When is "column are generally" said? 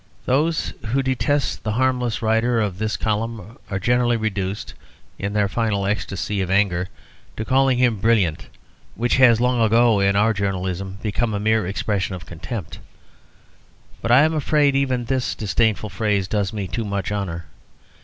2.97-4.17